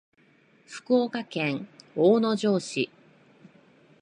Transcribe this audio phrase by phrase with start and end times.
[0.65, 2.89] 福岡県大野城市